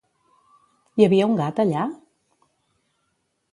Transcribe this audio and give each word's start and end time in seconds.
Hi 1.01 1.05
havia 1.09 1.27
un 1.33 1.37
gat 1.41 1.63
allà? 1.65 1.85